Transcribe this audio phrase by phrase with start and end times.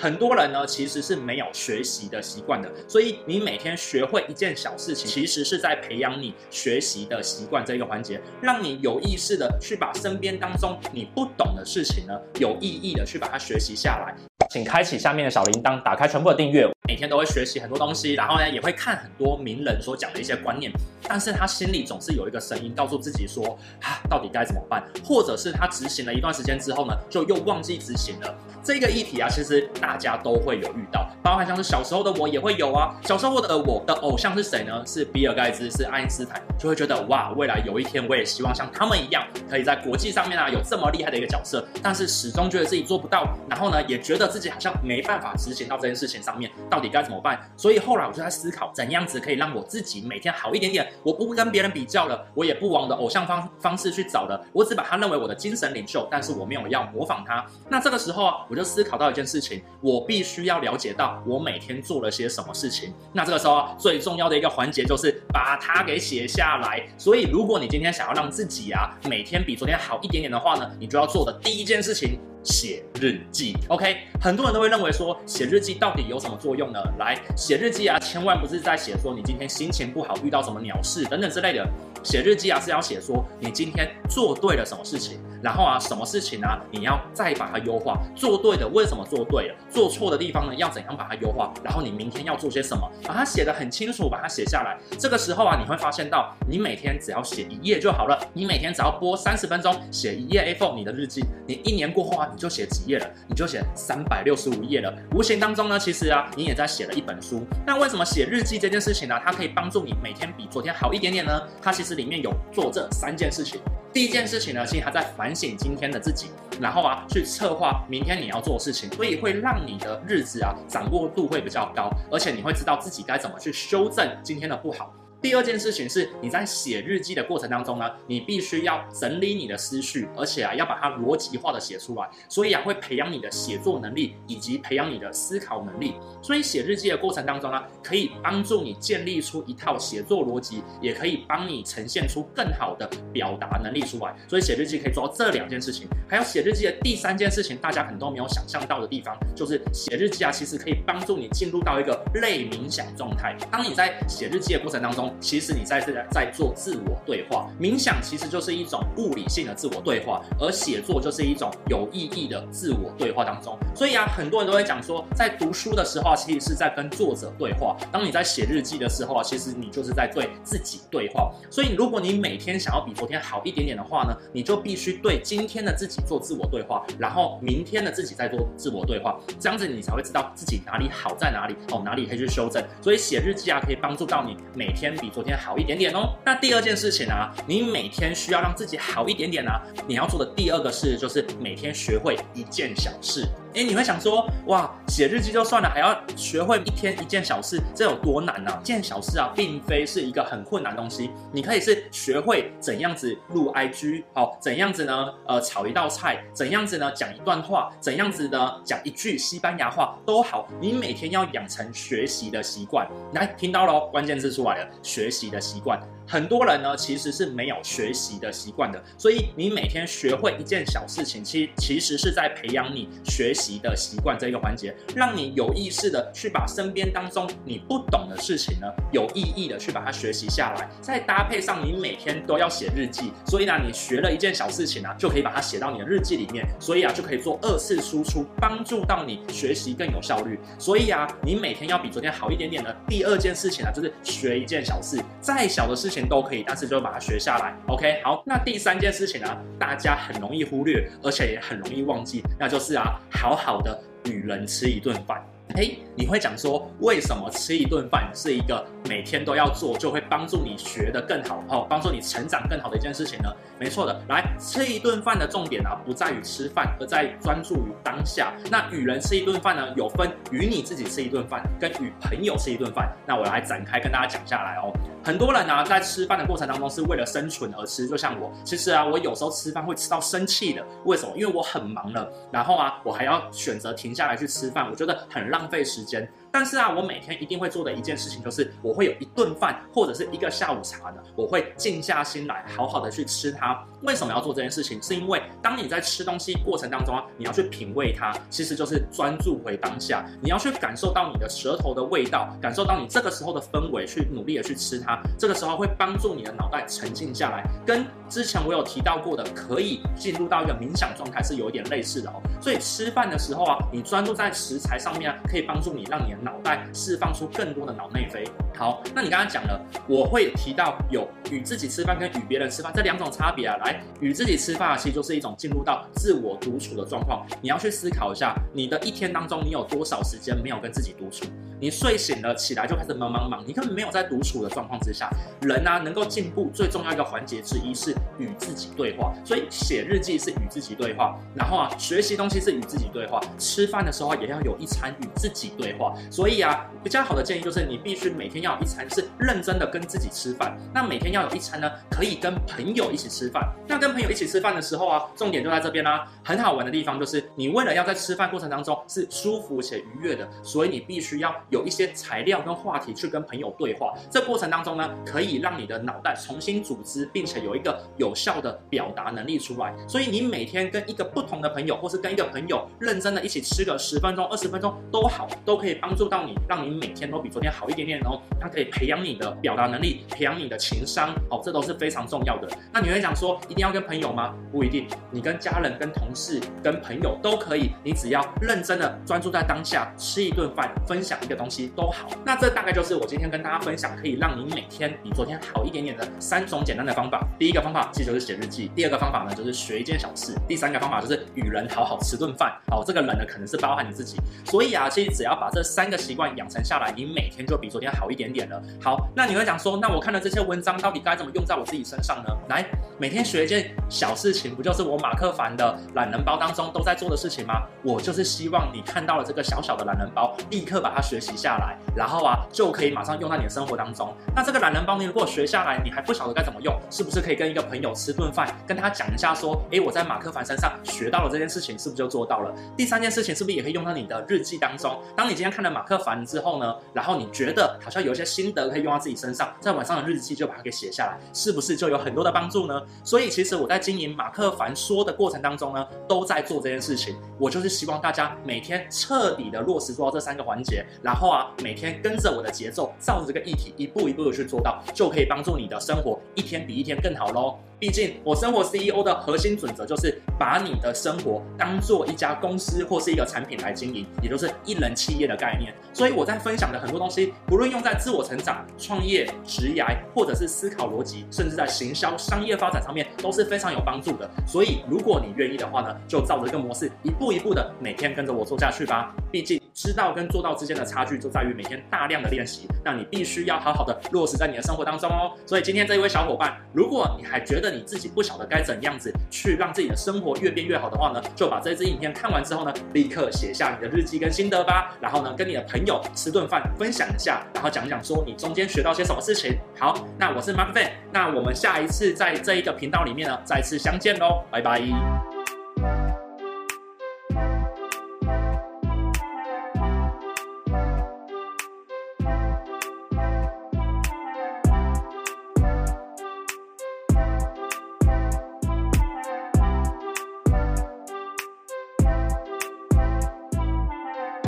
[0.00, 14.16] 很多人呢其实是没有学习的习惯的，所以你每天学会一件小事情，其实是在培养你学习的习惯这一个环节，让你有意识的去把身边当中你不懂的事情呢，有意义的去把它学习下来。
[14.48, 16.66] 请开启下面的小铃铛，打开全部的订阅。
[16.90, 20.72] 每天都会学习很多东西，然后呢，也会看很多名人所讲的一些观念。
[21.04, 24.82] 但是他心里总是有一个声音告诉自己说：啊，到底该怎么办？
[25.04, 28.34] 或者是他执行了一段时间之后呢，就又忘记执行了。
[28.62, 32.92] 这个议题啊，其实大家都会有遇到，包括像是小时候的我也会有啊。
[33.04, 34.84] 小时候的我的偶像是谁呢？
[34.84, 41.64] 是比尔盖茨，是爱因斯坦，就会觉得哇，未来有一天我也希望像他们一样，可以在国际上面啊有这么厉害的一个角色。
[41.80, 44.74] 但是始终觉得自己做不到，然后呢，也觉得自己好像。
[44.82, 47.38] 没办法执行到这件事情上面，到到底该怎么办？
[47.58, 50.90] 所以后来我就在思考，怎样子可以让我自己每天好一点点。
[51.02, 57.44] 我不跟别人比较了，我也不往我的偶像方方式去找了，我只把他认为我的精神领袖，但是我没有要模仿他。
[57.68, 62.94] 那这个时候，我就思考到一件事情，我必须要了解到我每天做了些什么事情。
[63.12, 66.82] 那这个时候，最重要的一个环节就是把它给写下来。
[66.96, 72.18] 所以如果你今天想要让自己啊每天比昨天好一点点的话呢，你就要做的第一件事情。
[72.42, 76.80] 写日记，OK，很多人都会认为说写日记到底有什么作用呢？
[76.98, 81.68] 来写日记啊，千万不是在写说你今天心情不好，遇到什么鸟事等等之类的。
[82.02, 88.00] 写日记啊是要写说你今天做对了什么事情，然后啊什么事情啊你要再把它优化。
[88.16, 89.54] 做对的为什么做对了？
[89.68, 91.52] 做错的地方呢要怎样把它优化？
[91.62, 92.90] 然后你明天要做些什么？
[93.04, 94.78] 把它写得很清楚，把它写下来。
[94.98, 98.18] 这个时候啊你会发现到你每天只要写一页就好了。
[98.32, 102.28] 你每天只要播三十分钟写一页 A4 你的日记，你一年过后啊。
[102.32, 104.94] 你就写几页了，你就写三百六十五页了。
[105.16, 107.44] 无形当中呢，其实啊，你也在写了一本书。
[107.66, 109.20] 那为什么写日记这件事情呢？
[109.24, 111.42] 它可以帮助你每天比昨天好一点点呢？
[111.60, 113.60] 它其实里面有做这三件事情。
[113.92, 116.26] 第一件事情呢，其实他在反省今天的自己，
[116.60, 124.94] 然后啊，去策划明天你要做的事情，所以会让你的日子啊，掌握度会比较高，而且你会知道自己该怎么去修正今天的不好。
[125.22, 132.08] 第二件事情是，你在写日记的过程当中呢，你必须要整理你的思绪，而且啊，要把它逻辑化的写出来。
[132.26, 135.94] 所以啊，会培养你的写作能力，以及培养你的思考能力。
[136.22, 144.16] 所以写日记的过程当中呢，可以帮助你建立出一套写作逻辑，也可以帮你呈现出更好的表达能力出来。
[144.26, 145.86] 所以写日记可以做到这两件事情。
[146.08, 153.36] 还有写日记的第三件事情，大家可能都没有想象到的地方，就是写日记啊，其实可以帮助你进入到一个类冥想状态。
[153.50, 163.58] 当你在写日记的过程当中，其实你在这在做自我对话，冥想其实就是一种物理性的自我对话，而写作就是一种有意义的自我对话当中。
[163.74, 171.32] 所以啊，很多人都会讲说，在读书的时候，其实是在跟作者对话；当你在写日记的时候啊，其实你就是在对自己对话。
[171.50, 182.62] 所以，如果你每天想要比昨天好一点点的话呢，你就必须对今天的自己做自我对话，然后明天的自己再做自我对话，这样子你才会知道自己哪里好在哪里哦，哪里可以去修正。
[182.80, 186.14] 所以写日记啊，可以帮助到你每天比昨天好一点点哦。
[186.24, 189.50] 那第二件事情啊，你每天需要让自己好一点点呢，
[189.86, 193.26] 你要做的第二个事就是每天学会一件小事。
[193.54, 198.58] 诶，你会想说，哇，写日记就算了，还要学会一天一件小事，这有多难呢？
[198.60, 201.10] 一件小事啊，并非是一个很困难的东西。
[201.32, 205.12] 你可以是学会怎样子录 IG，好，怎样子呢？
[205.26, 206.92] 呃，炒一道菜，怎样子呢？
[206.92, 208.52] 讲一段话，怎样子呢？
[208.64, 210.46] 讲一句西班牙话都好。
[210.60, 212.86] 你每天要养成学习的习惯。
[213.14, 215.80] 来，听到了，关键字出来了，学习的习惯。
[216.10, 240.36] 很多人呢，其实是没有学习的习惯的，所以你每天学会一件小事情，其其实是在培养你学习的习惯这一个环节，让你有意识的去把身边当中你不懂的事情呢，有意义的去把它学习下来，再搭配上你每天都要写日记，所以呢，你学了一件小事情啊，就可以把它写到你的日记里面，所以啊，就可以做二次输出，帮助到你学习更有效率。
[240.58, 245.99] 所以啊，你每天要比昨天好一点点的第二件事情啊，就是学一件小事，再小的事情。
[246.08, 247.54] 都可以，但是就把它学下来。
[247.66, 255.24] OK，好，那第三件事情呢，大家很容易忽略，而且也很容易忘记，那就是啊，好好的与人吃一顿饭。
[255.56, 263.30] 诶，你会讲说，为什么吃一顿饭是一个每天都要做，就会帮助你学得更好，哦，帮助你成长更好的一件事情呢？
[263.58, 268.32] 没错的，来吃一顿饭的重点啊，不在于吃饭，而在专注于当下。
[268.50, 272.90] 那与人吃一顿饭呢，有分与你自己吃一顿饭，跟与朋友吃一顿饭。
[273.06, 274.72] 那我来展开跟大家讲下来哦。
[275.04, 280.64] 很多人呢，啊，在吃饭的过程当中是为了生存而吃，就像我，其实啊，我有时候吃饭会吃到生气的。
[280.86, 281.12] 为什么？
[281.14, 285.89] 因为我很忙了，然后啊，我还要选择停下来去吃饭，我觉得很浪费时间。
[285.90, 293.58] decision 但是啊，我每天一定会做的一件事情就是，我会有一顿饭或者是一个下午茶的，我会静下心来，好好的去吃它。
[293.82, 294.80] 为什么要做这件事情？
[294.82, 305.00] 是因为当你在吃东西过程当中啊，你要去品味它，其实就是专注回当下，你要去感受到你的舌头的味道，感受到你这个时候的氛围，去努力的去吃它。
[305.18, 312.20] 这个时候会帮助你的脑袋沉静下来，跟之前我有提到过的，可以进入到一个冥想状态是有一点类似的哦。
[312.40, 318.24] 所以吃饭的时候啊，你专注在食材上面啊，可以帮助你让你的脑袋释放出更多的脑内啡。
[318.60, 319.58] 好，那你刚刚讲了，
[319.88, 323.56] 我会提到有与自己吃饭跟与别人吃饭这两种差别啊。
[323.56, 327.26] 来，与自己吃饭其实就是一种进入到自我独处的状况。
[327.40, 331.24] 你要去思考一下，你的一天当中，你有多少时间没有跟自己独处？
[331.58, 335.08] 你睡醒了起来就开始忙忙忙，你根本没有在独处的状况之下。
[335.40, 339.14] 人啊，能够进步最重要一个环节之一是与自己对话。
[339.24, 345.94] 所以写日记是与自己对话，然后啊，学习东西是与自己对话，吃饭的时候也要有一餐与自己对话。
[346.10, 350.56] 所以啊，比较好的建议就是你必须每天要有一餐是认真的跟自己吃饭。
[350.74, 353.46] 那每天要有一餐呢，可以跟朋友一起吃饭。
[353.66, 361.34] 那跟朋友一起吃饭的时候啊，重点就在这边啦、很好玩的地方就是，你为了要在吃饭过程当中是舒服且愉悦的，所以你必须要。
[361.48, 369.74] 有一些材料跟话题去跟朋友对话，这过程当中呢，可以让你的脑袋重新组织，并且有一个有效的表达能力出来。
[369.88, 378.20] 所以你每天跟一个不同的朋友，或是跟一个朋友认真的一起吃个十分钟、二十分钟都好，都可以帮助到你，让你每天都比昨天好一点点哦。
[378.40, 382.48] 它可以培养你的表达能力，培养你的情商哦，这都是非常重要的。
[382.72, 384.32] 那你会想说，一定要跟朋友吗？
[384.52, 387.72] 不一定，你跟家人、跟同事、跟朋友都可以。
[387.82, 391.40] 你只要认真的专注在当下，吃一顿饭，分享一个。
[391.40, 397.26] 东西都好，那这大概就是我今天跟大家分享可以让你每天比昨天好一点点的三种简单的方法。
[397.38, 402.52] 第一个方法其实就是写日记，第二个方法呢就是学一件小事，第三个方法就是与人好好吃顿饭。
[402.70, 408.62] 哦，这个人呢可能是包含你自己，所以啊，其实只要把这三个习惯养成下来，你每天就比昨天好一点点了。
[408.80, 412.36] 好，那你会讲说，那我看了这些文章，到底该怎么用在我自己身上呢？
[412.48, 412.64] 来，
[412.98, 417.62] 每天学一件小事情，不就是我马克凡的懒人包当中都在做的事情吗？
[417.82, 421.30] 我就是希望你看到了这个小小的懒人包，立刻把它学习。
[421.40, 424.14] 下来，然后啊，就可以马上用在你的生活当中。
[424.36, 432.54] 那这个懒人包，你如果学下来，你还不晓得该怎么用，是不是可以跟一个朋友吃顿饭，跟他讲一下，说，诶，我在马克凡身上学到了这件事情，是不是就做到了？
[432.76, 435.00] 第三件事情是不是也可以用到你的日记当中？
[435.16, 442.82] 当你今天看了马克凡之后呢，然后你觉得好像有一些心得可以用到自己身上，在晚上的日记就把它给写下来，是不是就有很多的帮助呢？
[443.02, 447.16] 所以其实我在经营马克凡说的过程当中呢，都在做这件事情。
[447.38, 451.30] 我就是希望大家每天彻底的落实做到这三个环节，然后。
[451.30, 457.56] 啊，每天跟着我的节奏，照着这个议题一步一步的去做到，就可以帮助你的生活一天比一天更好喽。
[457.78, 465.72] 毕竟，我生活 CEO 的核心准则就是把你的生活当做一家公司或是一个产品来经营，也就是一人企业的概念。
[465.94, 474.28] 所以我在分享的很多东西，不论用在自自我成长、创业、职涯，或者是思考逻辑，甚至在行销、商业发展上面，都是非常有帮助的。
[474.44, 479.14] 所以，如果你愿意的话呢，就照着这个模式，一步一步的每天跟着我做下去吧。
[479.30, 482.66] 毕竟，知道跟做到之间的差距，就在于每天大量的练习。
[482.84, 485.32] 那你必须要好好的落实在你的生活当中哦。
[485.46, 494.96] 所以，今天这一位小伙伴，如果你还觉得，你自己不晓得该怎样子去让自己的生活越变越好的话呢，就把这支影片看完之后呢，立刻写下你的日记跟心得吧。
[495.00, 499.56] 然后呢，跟你的朋友吃顿饭，分享一下，然后讲讲说你中间学到些什么事情。
[499.78, 505.19] 好，那我是 Mark Fan，那我们下一次在这一个频道里面呢，再次相见喽，拜拜。